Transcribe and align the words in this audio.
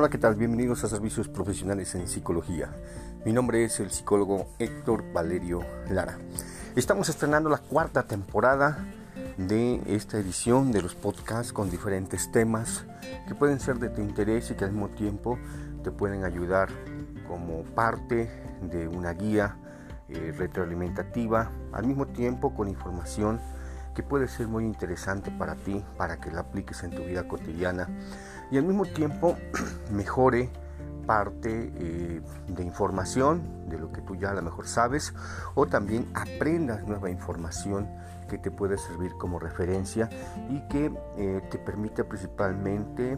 Hola, 0.00 0.10
¿qué 0.10 0.18
tal? 0.18 0.36
Bienvenidos 0.36 0.84
a 0.84 0.88
Servicios 0.88 1.26
Profesionales 1.26 1.92
en 1.96 2.06
Psicología. 2.06 2.70
Mi 3.24 3.32
nombre 3.32 3.64
es 3.64 3.80
el 3.80 3.90
psicólogo 3.90 4.46
Héctor 4.60 5.12
Valerio 5.12 5.64
Lara. 5.90 6.18
Estamos 6.76 7.08
estrenando 7.08 7.50
la 7.50 7.58
cuarta 7.58 8.04
temporada 8.04 8.78
de 9.38 9.82
esta 9.88 10.18
edición 10.18 10.70
de 10.70 10.82
los 10.82 10.94
podcasts 10.94 11.52
con 11.52 11.68
diferentes 11.68 12.30
temas 12.30 12.84
que 13.26 13.34
pueden 13.34 13.58
ser 13.58 13.80
de 13.80 13.88
tu 13.88 14.00
interés 14.00 14.52
y 14.52 14.54
que 14.54 14.66
al 14.66 14.70
mismo 14.70 14.88
tiempo 14.90 15.36
te 15.82 15.90
pueden 15.90 16.22
ayudar 16.22 16.68
como 17.26 17.64
parte 17.64 18.30
de 18.70 18.86
una 18.86 19.14
guía 19.14 19.56
eh, 20.08 20.32
retroalimentativa, 20.38 21.50
al 21.72 21.88
mismo 21.88 22.06
tiempo 22.06 22.54
con 22.54 22.68
información 22.68 23.40
que 23.96 24.04
puede 24.04 24.28
ser 24.28 24.46
muy 24.46 24.64
interesante 24.64 25.32
para 25.32 25.56
ti, 25.56 25.84
para 25.96 26.20
que 26.20 26.30
la 26.30 26.42
apliques 26.42 26.84
en 26.84 26.92
tu 26.92 27.02
vida 27.02 27.26
cotidiana 27.26 27.88
y 28.50 28.58
al 28.58 28.64
mismo 28.64 28.84
tiempo 28.86 29.36
mejore 29.92 30.50
parte 31.06 31.72
eh, 31.74 32.20
de 32.48 32.62
información 32.62 33.68
de 33.68 33.78
lo 33.78 33.90
que 33.90 34.02
tú 34.02 34.14
ya 34.14 34.30
a 34.30 34.34
lo 34.34 34.42
mejor 34.42 34.66
sabes 34.66 35.14
o 35.54 35.66
también 35.66 36.06
aprendas 36.14 36.86
nueva 36.86 37.10
información 37.10 37.88
que 38.28 38.36
te 38.36 38.50
puede 38.50 38.76
servir 38.76 39.12
como 39.18 39.38
referencia 39.38 40.10
y 40.50 40.60
que 40.68 40.92
eh, 41.16 41.40
te 41.50 41.58
permite 41.58 42.04
principalmente 42.04 43.16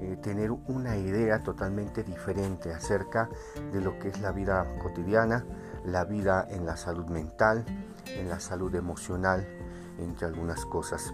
eh, 0.00 0.16
tener 0.22 0.50
una 0.50 0.96
idea 0.96 1.42
totalmente 1.42 2.02
diferente 2.02 2.72
acerca 2.72 3.28
de 3.72 3.80
lo 3.80 3.98
que 3.98 4.08
es 4.08 4.20
la 4.20 4.32
vida 4.32 4.66
cotidiana, 4.82 5.44
la 5.84 6.04
vida 6.04 6.46
en 6.50 6.66
la 6.66 6.76
salud 6.76 7.06
mental, 7.06 7.64
en 8.06 8.28
la 8.28 8.40
salud 8.40 8.74
emocional, 8.74 9.46
entre 9.98 10.26
algunas 10.26 10.64
cosas. 10.64 11.12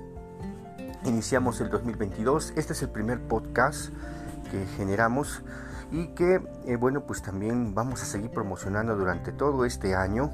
Iniciamos 1.05 1.61
el 1.61 1.71
2022, 1.71 2.55
este 2.57 2.73
es 2.73 2.83
el 2.83 2.89
primer 2.89 3.21
podcast 3.21 3.91
que 4.51 4.67
generamos 4.77 5.43
y 5.93 6.09
que, 6.09 6.41
eh, 6.67 6.77
bueno, 6.77 7.07
pues 7.07 7.23
también 7.23 7.75
vamos 7.75 8.03
a 8.03 8.07
seguir 8.07 8.31
promocionando 8.31 8.97
durante 8.97 9.31
todo 9.31 9.65
este 9.65 9.95
año 9.95 10.33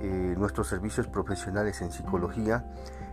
eh, 0.00 0.34
nuestros 0.36 0.68
servicios 0.68 1.06
profesionales 1.06 1.80
en 1.80 1.92
psicología 1.92 2.64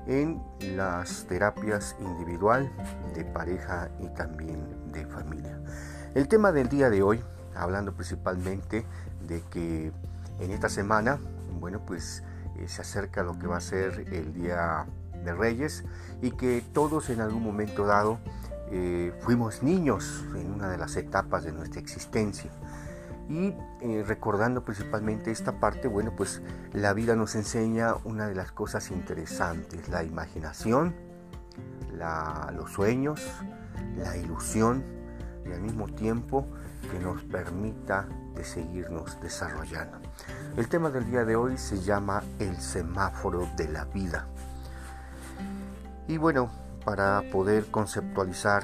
en 0.08 0.42
las 0.76 1.26
terapias 1.26 1.96
individual, 2.00 2.72
de 3.14 3.24
pareja 3.24 3.90
y 4.00 4.08
también 4.10 4.92
de 4.92 5.06
familia. 5.06 5.60
El 6.16 6.28
tema 6.28 6.52
del 6.52 6.68
día 6.68 6.90
de 6.90 7.04
hoy, 7.04 7.22
hablando 7.56 7.94
principalmente 7.94 8.86
de 9.28 9.42
que 9.50 9.92
en 10.40 10.52
esta 10.52 10.68
semana, 10.68 11.20
bueno, 11.60 11.80
pues 11.86 12.24
eh, 12.58 12.68
se 12.68 12.82
acerca 12.82 13.24
lo 13.24 13.38
que 13.38 13.48
va 13.48 13.58
a 13.58 13.62
ser 13.62 14.06
el 14.12 14.34
Día 14.34 14.86
de 15.24 15.34
Reyes 15.34 15.84
y 16.22 16.32
que 16.32 16.64
todos 16.74 17.10
en 17.10 17.22
algún 17.22 17.44
momento 17.44 17.86
dado 17.86 18.20
eh, 18.72 19.14
fuimos 19.22 19.64
niños 19.64 20.26
en 20.36 20.52
una 20.52 20.70
de 20.70 20.78
las 20.78 20.96
etapas 20.96 21.44
de 21.44 21.52
nuestra 21.52 21.80
existencia. 21.80 22.52
Y 23.28 23.56
eh, 23.82 24.04
recordando 24.08 24.64
principalmente 24.64 25.32
esta 25.32 25.60
parte, 25.60 25.88
bueno, 25.88 26.14
pues 26.16 26.42
la 26.74 26.94
vida 26.94 27.16
nos 27.16 27.36
enseña 27.36 27.94
una 28.04 28.28
de 28.28 28.36
las 28.36 28.52
cosas 28.52 28.90
interesantes, 28.90 29.88
la 29.90 30.04
imaginación, 30.04 30.96
los 32.54 32.72
sueños, 32.72 33.22
la 33.98 34.16
ilusión 34.18 34.84
y 35.46 35.52
al 35.52 35.62
mismo 35.62 35.88
tiempo 35.88 36.46
que 36.92 37.00
nos 37.00 37.24
permita 37.24 38.08
de 38.36 38.44
seguirnos 38.44 39.20
desarrollando. 39.22 40.00
El 40.56 40.68
tema 40.68 40.90
del 40.90 41.06
día 41.10 41.26
de 41.26 41.36
hoy 41.36 41.58
se 41.58 41.80
llama 41.82 42.24
el 42.40 42.58
semáforo 42.58 43.48
de 43.58 43.68
la 43.68 43.86
vida. 43.86 44.28
Y 46.10 46.18
bueno, 46.18 46.50
para 46.84 47.22
poder 47.32 47.70
conceptualizar 47.70 48.64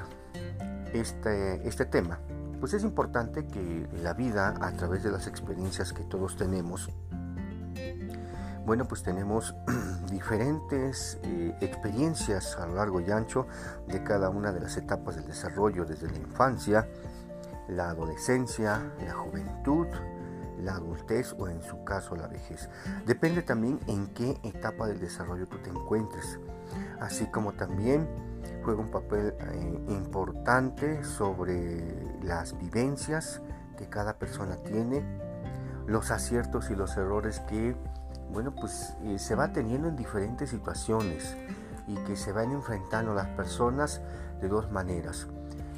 este, 0.94 1.68
este 1.68 1.86
tema, 1.86 2.18
pues 2.60 2.74
es 2.74 2.84
importante 2.84 3.46
que 3.46 3.88
la 4.02 4.14
vida 4.14 4.56
a 4.60 4.72
través 4.72 5.04
de 5.04 5.12
las 5.12 5.28
experiencias 5.28 5.94
que 5.94 6.04
todos 6.06 6.38
tenemos, 6.38 6.90
bueno, 8.66 8.88
pues 8.88 9.04
tenemos 9.04 9.54
diferentes 10.12 11.20
eh, 11.22 11.56
experiencias 11.62 12.58
a 12.58 12.66
lo 12.66 12.74
largo 12.78 13.00
y 13.00 13.12
ancho 13.12 13.46
de 13.88 14.04
cada 14.04 14.32
una 14.32 14.52
de 14.52 14.62
las 14.62 14.76
etapas 14.78 15.16
del 15.16 15.28
desarrollo, 15.28 15.86
desde 15.86 16.10
la 16.10 16.18
infancia, 16.18 16.90
la 17.68 17.92
adolescencia, 17.92 18.92
la 19.06 19.14
juventud, 19.14 19.86
la 20.66 20.74
adultez 20.74 21.34
o 21.38 21.48
en 21.48 21.62
su 21.64 21.84
caso 21.84 22.16
la 22.16 22.28
vejez. 22.28 22.70
Depende 23.06 23.44
también 23.44 23.80
en 23.88 24.08
qué 24.08 24.38
etapa 24.44 24.88
del 24.88 25.00
desarrollo 25.00 25.48
tú 25.48 25.58
te 25.60 25.70
encuentres, 25.70 26.40
así 27.00 27.28
como 27.28 27.54
también 27.54 28.08
juega 28.64 28.82
un 28.82 28.90
papel 28.90 29.34
eh, 29.40 29.80
importante 29.88 31.04
sobre 31.04 32.20
las 32.24 32.58
vivencias 32.58 33.42
que 33.78 33.88
cada 33.88 34.18
persona 34.18 34.56
tiene, 34.58 35.04
los 35.86 36.10
aciertos 36.10 36.72
y 36.72 36.76
los 36.76 36.98
errores 36.98 37.42
que, 37.42 37.76
bueno, 38.32 38.54
pues 38.56 38.96
eh, 39.04 39.20
se 39.20 39.36
va 39.36 39.54
teniendo 39.54 39.88
en 39.88 39.96
diferentes 39.96 40.50
situaciones 40.50 41.36
y 41.88 41.96
que 42.06 42.16
se 42.16 42.32
van 42.32 42.52
enfrentando 42.52 43.14
las 43.14 43.28
personas 43.28 44.02
de 44.42 44.48
dos 44.48 44.72
maneras. 44.72 45.28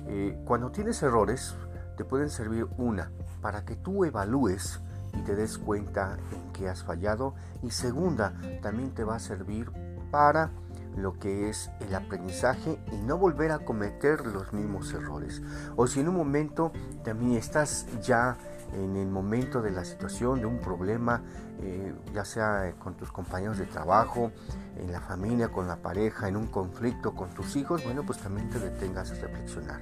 Eh, 0.08 0.40
cuando 0.46 0.72
tienes 0.72 1.04
errores, 1.04 1.56
te 1.98 2.06
pueden 2.06 2.30
servir 2.30 2.68
una 2.78 3.12
para 3.42 3.66
que 3.66 3.76
tú 3.76 4.06
evalúes 4.06 4.80
y 5.14 5.22
te 5.24 5.36
des 5.36 5.58
cuenta 5.58 6.18
en 6.32 6.54
qué 6.54 6.70
has 6.70 6.84
fallado 6.84 7.34
y 7.64 7.72
segunda 7.72 8.34
también 8.62 8.92
te 8.92 9.04
va 9.04 9.16
a 9.16 9.20
servir 9.20 9.72
para 10.12 10.52
lo 10.96 11.20
que 11.20 11.50
es 11.50 11.70
el 11.80 11.94
aprendizaje 11.94 12.80
y 12.92 12.98
no 12.98 13.18
volver 13.18 13.52
a 13.52 13.60
cometer 13.60 14.26
los 14.26 14.52
mismos 14.54 14.94
errores. 14.94 15.42
O 15.76 15.86
si 15.86 16.00
en 16.00 16.10
un 16.10 16.16
momento 16.16 16.72
también 17.04 17.34
estás 17.34 17.86
ya 18.02 18.38
en 18.74 18.96
el 18.98 19.08
momento 19.08 19.62
de 19.62 19.72
la 19.72 19.86
situación, 19.86 20.40
de 20.40 20.46
un 20.46 20.60
problema, 20.60 21.22
eh, 21.62 21.94
ya 22.14 22.26
sea 22.26 22.74
con 22.80 22.96
tus 22.96 23.12
compañeros 23.12 23.58
de 23.58 23.66
trabajo, 23.66 24.32
en 24.76 24.92
la 24.92 25.00
familia, 25.00 25.50
con 25.50 25.68
la 25.68 25.78
pareja, 25.78 26.28
en 26.28 26.36
un 26.36 26.48
conflicto 26.48 27.14
con 27.16 27.30
tus 27.30 27.56
hijos, 27.56 27.84
bueno, 27.84 28.04
pues 28.06 28.20
también 28.20 28.50
te 28.50 28.60
detengas 28.60 29.12
a 29.12 29.16
reflexionar. 29.16 29.80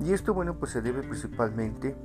Y 0.00 0.12
esto, 0.12 0.32
bueno, 0.34 0.54
pues 0.54 0.72
se 0.72 0.80
debe 0.80 1.02
principalmente 1.02 1.96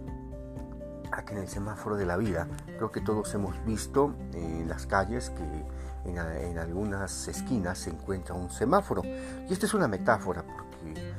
a 1.11 1.23
que 1.23 1.33
en 1.33 1.39
el 1.41 1.47
semáforo 1.47 1.95
de 1.95 2.05
la 2.05 2.17
vida, 2.17 2.47
creo 2.65 2.91
que 2.91 3.01
todos 3.01 3.33
hemos 3.35 3.63
visto 3.65 4.15
en 4.33 4.67
las 4.67 4.87
calles 4.87 5.29
que 5.29 6.09
en, 6.09 6.57
algunas 6.57 7.27
esquinas 7.27 7.77
se 7.77 7.91
encuentra 7.91 8.33
un 8.35 8.49
semáforo. 8.49 9.03
Y 9.03 9.53
esta 9.53 9.65
es 9.65 9.73
una 9.73 9.87
metáfora 9.87 10.43
porque 10.43 11.13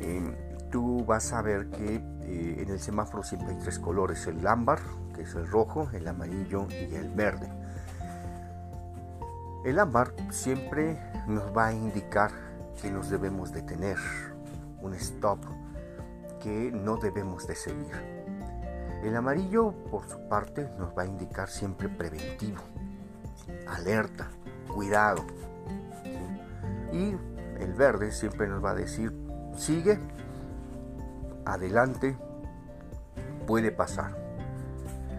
em, 0.00 0.34
tú 0.70 1.04
vas 1.04 1.32
a 1.32 1.42
ver 1.42 1.70
que 1.70 1.96
eh, 2.22 2.56
en 2.58 2.70
el 2.70 2.80
semáforo 2.80 3.22
siempre 3.22 3.50
hay 3.54 3.58
tres 3.60 3.78
colores, 3.78 4.26
el 4.26 4.44
ámbar, 4.46 4.80
que 5.14 5.22
es 5.22 5.34
el 5.34 5.46
rojo, 5.46 5.88
el 5.92 6.06
amarillo 6.08 6.66
y 6.70 6.94
el 6.94 7.10
verde. 7.10 7.48
El 9.64 9.78
ámbar 9.78 10.12
siempre 10.30 11.00
nos 11.26 11.56
va 11.56 11.68
a 11.68 11.72
indicar 11.72 12.30
que 12.80 12.90
nos 12.90 13.10
debemos 13.10 13.52
detener, 13.52 13.96
un 14.80 14.94
stop, 14.94 15.40
que 16.46 16.70
no 16.70 16.96
debemos 16.96 17.48
de 17.48 17.56
seguir. 17.56 17.92
El 19.02 19.16
amarillo, 19.16 19.72
por 19.90 20.08
su 20.08 20.28
parte, 20.28 20.70
nos 20.78 20.96
va 20.96 21.02
a 21.02 21.06
indicar 21.06 21.48
siempre 21.48 21.88
preventivo, 21.88 22.62
alerta, 23.66 24.30
cuidado. 24.72 25.24
Y 26.92 27.16
el 27.60 27.74
verde 27.74 28.12
siempre 28.12 28.46
nos 28.46 28.64
va 28.64 28.70
a 28.70 28.74
decir, 28.76 29.12
sigue, 29.56 29.98
adelante, 31.44 32.16
puede 33.48 33.72
pasar. 33.72 34.16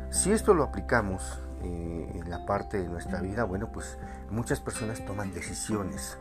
Si 0.09 0.31
esto 0.31 0.53
lo 0.53 0.63
aplicamos 0.63 1.41
eh, 1.61 2.09
en 2.15 2.29
la 2.29 2.45
parte 2.45 2.77
de 2.77 2.88
nuestra 2.88 3.19
vida, 3.19 3.44
bueno, 3.44 3.69
pues 3.73 3.97
muchas 4.30 4.62
personas 4.62 5.03
toman 5.06 5.33
decisiones 5.33 6.18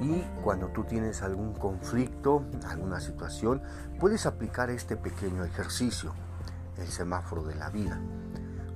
y 0.00 0.22
cuando 0.42 0.68
tú 0.68 0.84
tienes 0.84 1.22
algún 1.22 1.54
conflicto, 1.54 2.44
alguna 2.68 3.00
situación, 3.00 3.62
puedes 3.98 4.26
aplicar 4.26 4.70
este 4.70 4.96
pequeño 4.96 5.44
ejercicio, 5.44 6.12
el 6.78 6.88
semáforo 6.88 7.42
de 7.44 7.54
la 7.54 7.70
vida. 7.70 7.98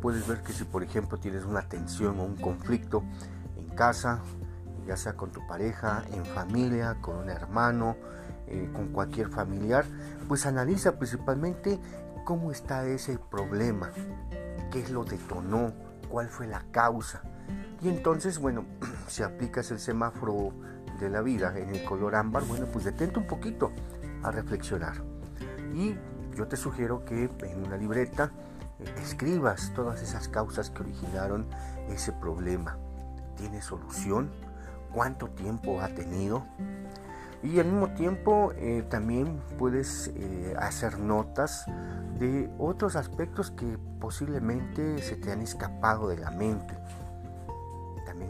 Puedes 0.01 0.27
ver 0.27 0.43
que 0.43 0.53
si 0.53 0.65
por 0.65 0.83
ejemplo 0.83 1.19
tienes 1.19 1.45
una 1.45 1.63
tensión 1.63 2.19
o 2.21 2.25
un 2.25 2.37
conflicto 2.37 3.03
en 3.57 3.69
casa, 3.77 4.21
ya 4.87 4.97
sea 4.97 5.15
con 5.15 5.31
tu 5.31 5.47
pareja, 5.47 6.05
en 6.13 6.25
familia, 6.25 6.97
con 7.03 7.17
un 7.17 7.29
hermano, 7.29 7.97
eh, 8.47 8.71
con 8.73 8.89
cualquier 8.89 9.29
familiar, 9.29 9.85
pues 10.27 10.47
analiza 10.47 10.99
principalmente 10.99 11.79
cómo 12.25 12.51
está 12.51 12.87
ese 12.87 13.19
problema, 13.19 13.91
qué 14.71 14.89
lo 14.89 15.05
detonó, 15.05 15.73
cuál 16.09 16.29
fue 16.29 16.47
la 16.47 16.65
causa. 16.71 17.23
Y 17.83 17.89
entonces, 17.89 18.39
bueno, 18.39 18.65
si 19.09 19.23
aplicas 19.23 19.71
el 19.71 19.79
semáforo 19.79 20.53
de 21.01 21.11
la 21.11 21.23
vida 21.23 21.59
en 21.59 21.71
el 21.75 21.85
color 21.85 22.15
ámbar, 22.15 22.45
bueno, 22.45 22.67
pues 22.67 22.85
detente 22.85 23.19
un 23.19 23.27
poquito 23.27 23.73
a 24.23 24.31
reflexionar. 24.31 25.03
Y 25.75 25.97
yo 26.37 26.47
te 26.47 26.57
sugiero 26.57 27.05
que 27.05 27.31
en 27.43 27.65
una 27.65 27.77
libreta 27.77 28.31
eh, 28.79 28.85
escribas 29.03 29.73
todas 29.75 30.03
esas 30.03 30.29
causas 30.29 30.71
que 30.71 30.83
originaron 30.83 31.47
ese 31.89 32.13
problema. 32.13 32.77
¿Tiene 33.37 33.63
solución? 33.63 34.31
¿Cuánto 34.93 35.29
tiempo 35.29 35.81
ha 35.81 35.89
tenido? 35.89 36.45
Y 37.43 37.59
al 37.59 37.67
mismo 37.67 37.91
tiempo 37.95 38.53
eh, 38.57 38.85
también 38.91 39.41
puedes 39.59 40.13
eh, 40.15 40.55
hacer 40.59 40.99
notas 40.99 41.65
de 42.19 42.51
otros 42.59 42.97
aspectos 42.97 43.51
que 43.51 43.79
posiblemente 43.99 45.01
se 45.01 45.17
te 45.17 45.33
han 45.33 45.41
escapado 45.41 46.09
de 46.09 46.19
la 46.19 46.31
mente. 46.31 46.77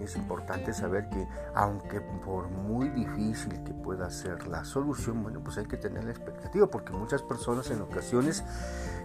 Es 0.01 0.17
importante 0.17 0.73
saber 0.73 1.09
que 1.11 1.27
aunque 1.55 2.01
por 2.01 2.49
muy 2.49 2.89
difícil 2.89 3.63
que 3.65 3.73
pueda 3.73 4.11
ser 4.11 4.47
la 4.47 4.65
solución, 4.65 5.23
bueno, 5.23 5.41
pues 5.41 5.59
hay 5.59 5.67
que 5.67 5.77
tener 5.77 6.05
la 6.05 6.11
expectativa 6.11 6.67
porque 6.67 6.93
muchas 6.93 7.23
personas 7.23 7.71
en 7.71 7.83
ocasiones, 7.83 8.45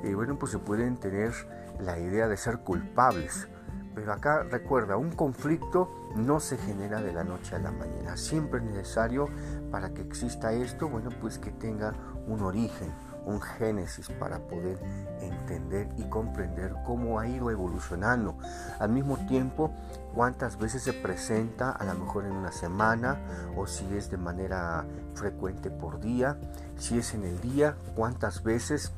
eh, 0.04 0.14
bueno, 0.16 0.38
pues 0.40 0.52
se 0.52 0.60
pueden 0.60 0.98
tener 0.98 1.34
la 1.80 2.00
idea 2.00 2.28
de 2.28 2.38
ser 2.38 2.60
culpables. 2.60 3.48
Pero 3.94 4.12
acá 4.12 4.44
recuerda, 4.44 4.98
un 4.98 5.12
conflicto 5.12 5.90
no 6.16 6.42
se 6.42 6.58
genera 6.58 7.02
de 7.02 7.14
la 7.14 7.24
noche 7.24 7.56
a 7.56 7.60
la 7.60 7.72
mañana. 7.72 8.18
Siempre 8.18 8.60
es 8.60 8.66
necesario 8.66 9.28
para 9.72 9.94
que 9.94 10.02
exista 10.02 10.52
esto, 10.52 10.90
bueno, 10.90 11.10
pues 11.22 11.40
que 11.40 11.52
tenga 11.52 11.94
un 12.28 12.42
origen, 12.42 12.92
un 13.26 13.42
génesis 13.42 14.10
para 14.20 14.40
poder 14.40 14.78
entender 15.22 15.90
y 15.98 16.04
comprender 16.04 16.74
cómo 16.86 17.20
ha 17.20 17.28
ido 17.28 17.52
evolucionando. 17.52 18.38
Al 18.80 18.90
mismo 18.90 19.18
tiempo, 19.28 19.72
cuántas 20.14 20.58
veces 20.58 20.84
se 20.84 20.94
presenta, 20.94 21.72
a 21.72 21.84
lo 21.84 21.96
mejor 21.96 22.26
en 22.26 22.32
una 22.32 22.52
semana, 22.52 23.20
o 23.56 23.68
si 23.68 23.86
es 23.96 24.10
de 24.10 24.18
manera 24.18 24.86
frecuente 25.14 25.70
por 25.70 26.00
día, 26.00 26.38
si 26.78 26.98
es 26.98 27.14
en 27.14 27.24
el 27.24 27.40
día, 27.42 27.76
cuántas 27.96 28.44
veces 28.44 28.94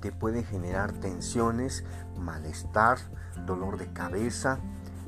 te 0.00 0.12
puede 0.12 0.44
generar 0.44 0.92
tensiones, 0.92 1.84
malestar, 2.16 2.98
dolor 3.46 3.78
de 3.78 3.92
cabeza, 3.92 4.58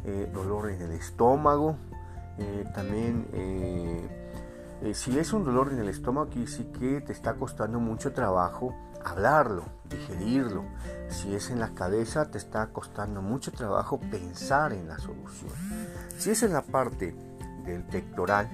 eh, 0.05 0.31
dolor 0.33 0.71
en 0.71 0.83
el 0.83 0.93
estómago, 0.93 1.77
eh, 2.39 2.65
también 2.75 3.27
eh, 3.35 3.90
si 4.95 5.19
es 5.19 5.33
un 5.33 5.45
dolor 5.45 5.73
en 5.73 5.79
el 5.79 5.89
estómago, 5.89 6.29
aquí 6.29 6.47
sí 6.47 6.65
que 6.79 7.01
te 7.01 7.13
está 7.13 7.35
costando 7.35 7.81
mucho 7.81 8.13
trabajo 8.13 8.75
hablarlo, 9.05 9.65
digerirlo. 9.89 10.65
Si 11.09 11.35
es 11.35 11.51
en 11.51 11.61
la 11.61 11.75
cabeza, 11.75 12.31
te 12.31 12.39
está 12.39 12.67
costando 12.69 13.23
mucho 13.23 13.53
trabajo 13.53 13.99
pensar 13.99 14.73
en 14.73 14.89
la 14.89 14.99
solución. 14.99 15.53
Si 16.19 16.31
es 16.31 16.43
en 16.43 16.53
la 16.53 16.63
parte 16.63 17.15
del 17.65 17.83
pectoral, 17.85 18.49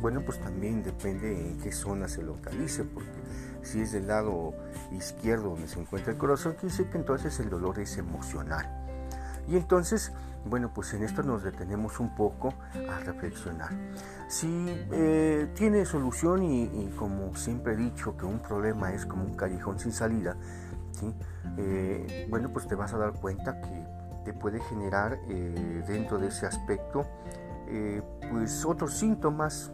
bueno, 0.00 0.22
pues 0.24 0.40
también 0.40 0.82
depende 0.82 1.48
en 1.48 1.58
qué 1.58 1.72
zona 1.72 2.08
se 2.08 2.22
localice, 2.22 2.84
porque 2.84 3.10
si 3.62 3.80
es 3.80 3.92
del 3.92 4.06
lado 4.06 4.54
izquierdo 4.92 5.50
donde 5.50 5.68
se 5.68 5.80
encuentra 5.80 6.12
el 6.12 6.18
corazón, 6.18 6.52
quiere 6.52 6.68
decir 6.68 6.90
que 6.90 6.98
entonces 6.98 7.38
el 7.40 7.50
dolor 7.50 7.78
es 7.78 7.96
emocional. 7.98 8.66
Y 9.48 9.56
entonces, 9.56 10.12
bueno, 10.44 10.70
pues 10.74 10.92
en 10.92 11.02
esto 11.02 11.22
nos 11.22 11.42
detenemos 11.42 12.00
un 12.00 12.14
poco 12.14 12.54
a 12.90 13.00
reflexionar. 13.00 13.70
Si 14.28 14.66
eh, 14.92 15.50
tiene 15.54 15.86
solución 15.86 16.42
y, 16.42 16.90
como 16.98 17.34
siempre 17.34 17.72
he 17.72 17.76
dicho 17.76 18.16
que 18.16 18.26
un 18.26 18.40
problema 18.40 18.92
es 18.92 19.06
como 19.06 19.24
un 19.24 19.34
callejón 19.34 19.78
sin 19.78 19.92
salida, 19.92 20.36
eh, 21.56 22.26
bueno, 22.28 22.50
pues 22.52 22.66
te 22.66 22.74
vas 22.74 22.92
a 22.92 22.98
dar 22.98 23.12
cuenta 23.14 23.60
que 23.60 23.86
te 24.24 24.32
puede 24.34 24.60
generar 24.60 25.18
eh, 25.28 25.82
dentro 25.88 26.18
de 26.18 26.28
ese 26.28 26.46
aspecto 26.46 27.06
pues 28.30 28.64
otros 28.64 28.94
síntomas 28.94 29.70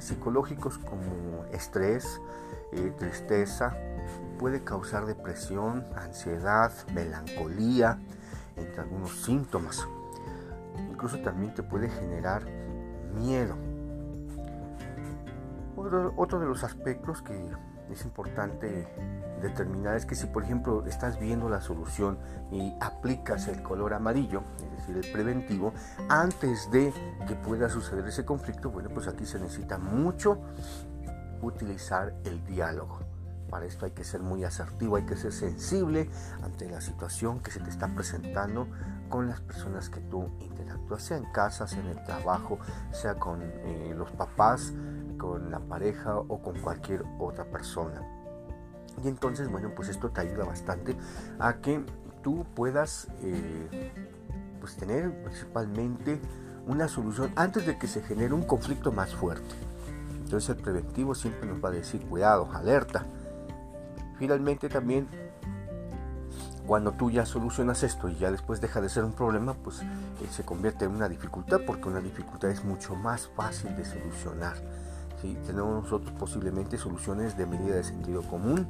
psicológicos 0.00 0.76
como 0.78 1.44
estrés, 1.52 2.20
tristeza, 2.98 3.76
puede 4.40 4.64
causar 4.64 5.06
depresión, 5.06 5.84
ansiedad, 5.94 6.72
melancolía, 6.92 8.00
entre 8.58 8.82
algunos 8.82 9.12
síntomas. 9.22 9.86
Incluso 10.90 11.18
también 11.18 11.54
te 11.54 11.62
puede 11.62 11.88
generar 11.88 12.42
miedo. 13.14 13.56
Otro, 16.16 16.40
de 16.40 16.46
los 16.46 16.64
aspectos 16.64 17.22
que 17.22 17.50
es 17.90 18.04
importante 18.04 18.88
determinar 19.40 19.96
es 19.96 20.04
que 20.04 20.16
si 20.16 20.26
por 20.26 20.42
ejemplo 20.42 20.84
estás 20.86 21.20
viendo 21.20 21.48
la 21.48 21.60
solución 21.60 22.18
y 22.50 22.74
aplicas 22.80 23.46
el 23.46 23.62
color 23.62 23.94
amarillo, 23.94 24.42
es 24.56 24.78
decir, 24.78 24.96
el 24.96 25.12
preventivo, 25.12 25.72
antes 26.08 26.68
de 26.72 26.92
que 27.28 27.34
pueda 27.36 27.68
suceder 27.68 28.06
ese 28.06 28.24
conflicto, 28.24 28.70
bueno, 28.70 28.90
pues 28.92 29.06
aquí 29.06 29.24
se 29.24 29.38
necesita 29.38 29.78
mucho 29.78 30.40
utilizar 31.42 32.12
el 32.24 32.44
diálogo. 32.44 33.07
Para 33.50 33.64
esto 33.64 33.86
hay 33.86 33.92
que 33.92 34.04
ser 34.04 34.20
muy 34.20 34.44
asertivo, 34.44 34.96
hay 34.96 35.04
que 35.04 35.16
ser 35.16 35.32
sensible 35.32 36.08
ante 36.42 36.68
la 36.68 36.80
situación 36.80 37.40
que 37.40 37.50
se 37.50 37.60
te 37.60 37.70
está 37.70 37.88
presentando 37.94 38.68
con 39.08 39.28
las 39.28 39.40
personas 39.40 39.88
que 39.88 40.00
tú 40.00 40.28
interactúas, 40.40 41.02
sea 41.02 41.16
en 41.16 41.24
casa, 41.32 41.66
sea 41.66 41.80
en 41.80 41.88
el 41.88 42.04
trabajo, 42.04 42.58
sea 42.92 43.14
con 43.14 43.40
eh, 43.42 43.94
los 43.96 44.10
papás, 44.12 44.72
con 45.18 45.50
la 45.50 45.60
pareja 45.60 46.16
o 46.16 46.42
con 46.42 46.58
cualquier 46.60 47.04
otra 47.18 47.44
persona. 47.44 48.02
Y 49.02 49.08
entonces, 49.08 49.48
bueno, 49.50 49.70
pues 49.74 49.88
esto 49.88 50.10
te 50.10 50.20
ayuda 50.20 50.44
bastante 50.44 50.96
a 51.38 51.54
que 51.54 51.84
tú 52.22 52.44
puedas 52.54 53.08
eh, 53.22 53.92
pues 54.60 54.76
tener 54.76 55.22
principalmente 55.22 56.20
una 56.66 56.88
solución 56.88 57.32
antes 57.36 57.64
de 57.66 57.78
que 57.78 57.86
se 57.86 58.02
genere 58.02 58.34
un 58.34 58.42
conflicto 58.42 58.92
más 58.92 59.14
fuerte. 59.14 59.54
Entonces 60.28 60.50
el 60.50 60.62
preventivo 60.62 61.14
siempre 61.14 61.48
nos 61.48 61.64
va 61.64 61.70
a 61.70 61.72
decir 61.72 62.04
cuidado, 62.06 62.50
alerta, 62.52 63.06
finalmente 64.18 64.68
también 64.68 65.08
cuando 66.68 66.92
tú 66.92 67.10
ya 67.10 67.24
solucionas 67.24 67.82
esto 67.82 68.10
y 68.10 68.16
ya 68.16 68.30
después 68.30 68.60
deja 68.60 68.82
de 68.82 68.90
ser 68.90 69.02
un 69.02 69.14
problema, 69.14 69.54
pues 69.54 69.80
eh, 69.80 69.86
se 70.30 70.44
convierte 70.44 70.84
en 70.84 70.90
una 70.90 71.08
dificultad 71.08 71.62
porque 71.66 71.88
una 71.88 72.00
dificultad 72.00 72.50
es 72.50 72.62
mucho 72.62 72.94
más 72.94 73.26
fácil 73.34 73.74
de 73.74 73.86
solucionar. 73.86 74.54
¿sí? 75.22 75.38
Tenemos 75.46 75.82
nosotros 75.82 76.12
posiblemente 76.18 76.76
soluciones 76.76 77.38
de 77.38 77.46
medida 77.46 77.76
de 77.76 77.84
sentido 77.84 78.20
común, 78.22 78.68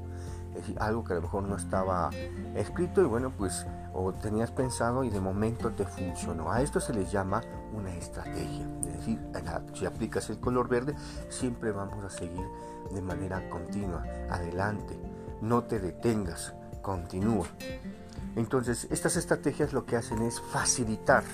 es 0.50 0.58
decir, 0.58 0.76
algo 0.78 1.02
que 1.02 1.14
a 1.14 1.16
lo 1.16 1.22
mejor 1.22 1.42
no 1.42 1.56
estaba 1.56 2.10
escrito 2.54 3.02
y 3.02 3.06
bueno, 3.06 3.32
pues 3.36 3.66
o 3.92 4.12
tenías 4.12 4.52
pensado 4.52 5.02
y 5.02 5.10
de 5.10 5.20
momento 5.20 5.70
te 5.72 5.84
funcionó. 5.84 6.52
A 6.52 6.62
esto 6.62 6.78
se 6.78 6.94
les 6.94 7.10
llama 7.10 7.40
una 7.74 7.92
estrategia. 7.96 8.64
Es 8.86 8.92
decir, 8.92 9.18
si 9.74 9.86
aplicas 9.86 10.30
el 10.30 10.38
color 10.38 10.68
verde, 10.68 10.94
siempre 11.30 11.72
vamos 11.72 12.04
a 12.04 12.10
seguir 12.10 12.46
de 12.92 13.02
manera 13.02 13.50
continua, 13.50 14.04
adelante 14.30 15.07
no 15.40 15.64
te 15.64 15.78
detengas, 15.78 16.54
continúa. 16.82 17.46
Entonces, 18.36 18.86
estas 18.90 19.16
estrategias 19.16 19.72
lo 19.72 19.84
que 19.84 19.96
hacen 19.96 20.22
es 20.22 20.40
facilitar 20.40 21.24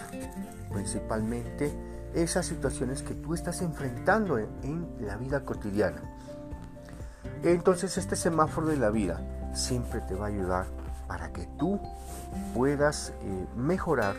principalmente 0.73 1.73
esas 2.15 2.47
situaciones 2.47 3.03
que 3.03 3.15
tú 3.15 3.35
estás 3.35 3.61
enfrentando 3.63 4.39
en, 4.39 4.89
la 5.01 5.17
vida 5.17 5.45
cotidiana. 5.45 6.03
Entonces, 7.43 7.99
este 7.99 8.17
semáforo 8.17 8.69
de 8.69 8.77
la 8.77 8.91
vida 8.91 9.21
siempre 9.55 10.01
te 10.01 10.15
va 10.15 10.27
a 10.27 10.29
ayudar 10.29 10.67
para 11.07 11.33
que 11.33 11.47
tú 11.59 11.81
puedas 12.55 13.13
eh, 13.21 13.47
mejorar 13.57 14.15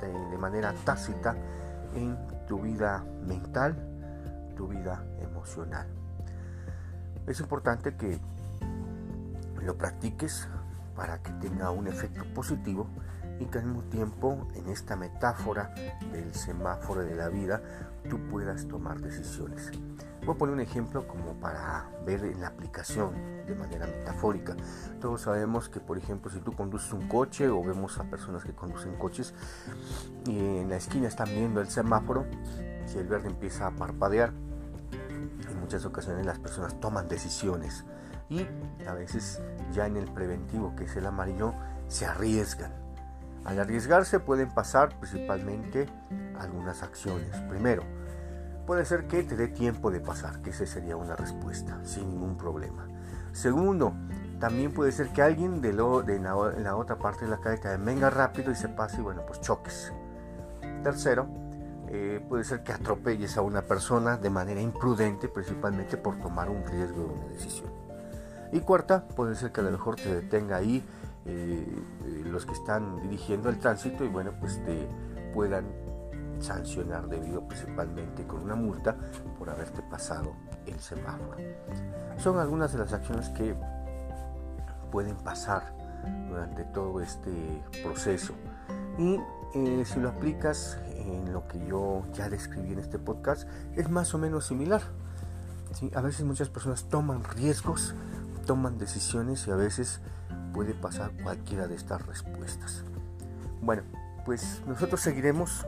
de 0.00 0.38
manera 0.38 0.74
tácita 0.84 1.36
en 1.94 2.16
tu 2.46 2.60
vida 2.60 3.04
mental, 3.26 3.76
tu 4.56 4.68
vida 4.68 5.04
emocional. 5.20 5.86
Es 7.26 7.38
importante 7.40 7.94
que 7.94 8.18
lo 9.64 9.76
practiques 9.76 10.48
para 10.94 11.22
que 11.22 11.32
tenga 11.32 11.70
un 11.70 11.86
efecto 11.86 12.24
positivo 12.34 12.86
y 13.40 13.46
que 13.46 13.58
al 13.58 13.66
mismo 13.66 13.82
tiempo 13.84 14.48
en 14.54 14.68
esta 14.68 14.96
metáfora 14.96 15.74
del 16.12 16.34
semáforo 16.34 17.02
de 17.02 17.14
la 17.14 17.28
vida 17.28 17.62
tú 18.08 18.18
puedas 18.28 18.66
tomar 18.68 19.00
decisiones. 19.00 19.70
Voy 20.24 20.34
a 20.34 20.38
poner 20.38 20.54
un 20.54 20.60
ejemplo 20.60 21.06
como 21.08 21.34
para 21.40 21.90
ver 22.06 22.24
en 22.24 22.40
la 22.40 22.48
aplicación 22.48 23.12
de 23.46 23.56
manera 23.56 23.86
metafórica. 23.86 24.54
Todos 25.00 25.22
sabemos 25.22 25.68
que, 25.68 25.80
por 25.80 25.98
ejemplo, 25.98 26.30
si 26.30 26.38
tú 26.38 26.52
conduces 26.52 26.92
un 26.92 27.08
coche 27.08 27.48
o 27.48 27.62
vemos 27.62 27.98
a 27.98 28.04
personas 28.04 28.44
que 28.44 28.52
conducen 28.52 28.94
coches 28.96 29.34
y 30.26 30.38
en 30.38 30.68
la 30.68 30.76
esquina 30.76 31.08
están 31.08 31.28
viendo 31.28 31.60
el 31.60 31.68
semáforo, 31.68 32.26
si 32.86 32.98
el 32.98 33.08
verde 33.08 33.28
empieza 33.28 33.66
a 33.66 33.70
parpadear, 33.72 34.32
en 35.50 35.60
muchas 35.60 35.84
ocasiones 35.84 36.24
las 36.24 36.38
personas 36.38 36.78
toman 36.78 37.08
decisiones 37.08 37.84
y 38.28 38.46
a 38.86 38.92
veces 38.94 39.40
ya 39.72 39.86
en 39.86 39.96
el 39.96 40.06
preventivo 40.06 40.74
que 40.76 40.84
es 40.84 40.96
el 40.96 41.06
amarillo 41.06 41.54
se 41.88 42.06
arriesgan. 42.06 42.72
Al 43.44 43.58
arriesgarse 43.58 44.20
pueden 44.20 44.50
pasar 44.50 44.98
principalmente 44.98 45.86
algunas 46.38 46.82
acciones. 46.82 47.36
Primero, 47.48 47.82
puede 48.66 48.84
ser 48.84 49.06
que 49.06 49.22
te 49.24 49.36
dé 49.36 49.48
tiempo 49.48 49.90
de 49.90 50.00
pasar, 50.00 50.40
que 50.42 50.50
esa 50.50 50.64
sería 50.66 50.96
una 50.96 51.16
respuesta, 51.16 51.80
sin 51.84 52.08
ningún 52.10 52.36
problema. 52.36 52.86
Segundo, 53.32 53.94
también 54.38 54.72
puede 54.72 54.92
ser 54.92 55.08
que 55.08 55.22
alguien 55.22 55.60
de, 55.60 55.72
la, 55.72 56.74
otra 56.76 56.98
parte 56.98 57.24
de 57.24 57.30
la 57.30 57.38
calle 57.38 57.58
te 57.58 57.76
venga 57.76 58.10
rápido 58.10 58.50
y 58.50 58.54
se 58.54 58.68
pase 58.68 58.98
y 58.98 59.02
bueno, 59.02 59.22
pues 59.26 59.40
choques. 59.40 59.92
Tercero, 60.82 61.26
eh, 61.88 62.24
puede 62.28 62.44
ser 62.44 62.62
que 62.62 62.72
atropelles 62.72 63.36
a 63.36 63.42
una 63.42 63.62
persona 63.62 64.16
de 64.16 64.30
manera 64.30 64.60
imprudente, 64.60 65.28
principalmente 65.28 65.96
por 65.96 66.18
tomar 66.18 66.48
un 66.48 66.64
riesgo 66.64 67.04
de 67.04 67.12
una 67.12 67.26
decisión. 67.26 67.81
Y 68.52 68.60
cuarta, 68.60 69.06
puede 69.08 69.34
ser 69.34 69.50
que 69.50 69.60
a 69.60 69.64
lo 69.64 69.70
mejor 69.70 69.96
te 69.96 70.14
detenga 70.14 70.56
ahí 70.56 70.84
eh, 71.24 71.66
los 72.26 72.46
que 72.46 72.52
están 72.52 73.00
dirigiendo 73.00 73.48
el 73.48 73.58
tránsito 73.58 74.04
y 74.04 74.08
bueno, 74.08 74.32
pues 74.38 74.62
te 74.64 74.86
puedan 75.32 75.64
sancionar 76.40 77.08
debido 77.08 77.46
principalmente 77.46 78.26
con 78.26 78.42
una 78.42 78.54
multa 78.54 78.96
por 79.38 79.48
haberte 79.48 79.82
pasado 79.82 80.32
el 80.66 80.78
semáforo. 80.80 81.36
Son 82.18 82.38
algunas 82.38 82.72
de 82.72 82.78
las 82.78 82.92
acciones 82.92 83.28
que 83.30 83.54
pueden 84.90 85.16
pasar 85.16 85.72
durante 86.28 86.64
todo 86.64 87.00
este 87.00 87.30
proceso 87.82 88.34
y 88.98 89.18
eh, 89.54 89.84
si 89.86 90.00
lo 90.00 90.10
aplicas 90.10 90.78
en 90.96 91.32
lo 91.32 91.46
que 91.46 91.64
yo 91.66 92.02
ya 92.12 92.28
describí 92.28 92.72
en 92.72 92.78
este 92.78 92.98
podcast 92.98 93.48
es 93.76 93.88
más 93.90 94.12
o 94.14 94.18
menos 94.18 94.46
similar. 94.46 94.82
A 95.94 96.02
veces 96.02 96.26
muchas 96.26 96.50
personas 96.50 96.84
toman 96.84 97.24
riesgos, 97.24 97.94
toman 98.42 98.78
decisiones 98.78 99.46
y 99.46 99.50
a 99.50 99.56
veces 99.56 100.00
puede 100.52 100.74
pasar 100.74 101.12
cualquiera 101.22 101.66
de 101.66 101.74
estas 101.74 102.06
respuestas. 102.06 102.84
Bueno, 103.60 103.82
pues 104.24 104.62
nosotros 104.66 105.00
seguiremos 105.00 105.66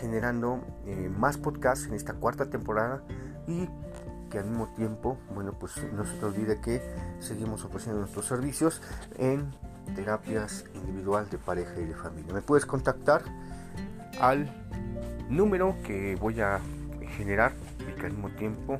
generando 0.00 0.60
eh, 0.86 1.10
más 1.16 1.38
podcasts 1.38 1.86
en 1.86 1.94
esta 1.94 2.14
cuarta 2.14 2.50
temporada 2.50 3.02
y 3.46 3.68
que 4.30 4.38
al 4.38 4.46
mismo 4.46 4.68
tiempo, 4.76 5.18
bueno, 5.34 5.52
pues 5.58 5.72
no 5.92 6.04
se 6.04 6.14
te 6.14 6.24
olvide 6.24 6.60
que 6.60 6.82
seguimos 7.20 7.64
ofreciendo 7.64 8.00
nuestros 8.00 8.26
servicios 8.26 8.82
en 9.16 9.52
terapias 9.94 10.64
individual 10.74 11.28
de 11.30 11.38
pareja 11.38 11.80
y 11.80 11.84
de 11.84 11.94
familia. 11.94 12.34
Me 12.34 12.42
puedes 12.42 12.66
contactar 12.66 13.22
al 14.20 14.50
número 15.28 15.76
que 15.84 16.16
voy 16.16 16.40
a 16.40 16.60
generar 17.16 17.52
y 17.80 17.98
que 17.98 18.06
al 18.06 18.12
mismo 18.12 18.30
tiempo 18.30 18.78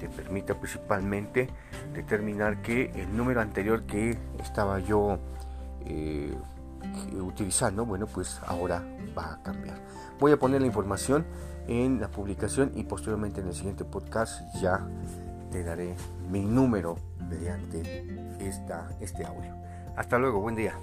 te 0.00 0.08
permita 0.08 0.58
principalmente 0.58 1.48
determinar 1.92 2.62
que 2.62 2.90
el 2.94 3.16
número 3.16 3.40
anterior 3.40 3.84
que 3.84 4.18
estaba 4.40 4.78
yo 4.80 5.18
eh, 5.86 6.34
utilizando, 7.12 7.84
bueno, 7.84 8.06
pues 8.06 8.40
ahora 8.46 8.82
va 9.16 9.34
a 9.34 9.42
cambiar. 9.42 9.78
Voy 10.18 10.32
a 10.32 10.38
poner 10.38 10.60
la 10.60 10.66
información 10.66 11.24
en 11.66 12.00
la 12.00 12.08
publicación 12.08 12.72
y 12.74 12.84
posteriormente 12.84 13.40
en 13.40 13.48
el 13.48 13.54
siguiente 13.54 13.84
podcast 13.84 14.40
ya 14.60 14.86
te 15.50 15.62
daré 15.62 15.94
mi 16.30 16.44
número 16.44 16.96
mediante 17.28 18.36
esta, 18.40 18.90
este 19.00 19.24
audio. 19.24 19.54
Hasta 19.96 20.18
luego, 20.18 20.40
buen 20.40 20.56
día. 20.56 20.74